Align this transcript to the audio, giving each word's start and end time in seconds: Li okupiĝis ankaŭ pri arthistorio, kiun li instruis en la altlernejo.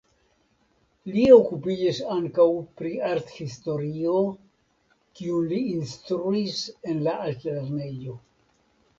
Li 1.15 1.23
okupiĝis 1.33 1.97
ankaŭ 2.13 2.45
pri 2.79 2.93
arthistorio, 3.09 4.15
kiun 5.19 5.45
li 5.51 5.59
instruis 5.75 6.63
en 6.93 7.03
la 7.09 7.15
altlernejo. 7.27 8.17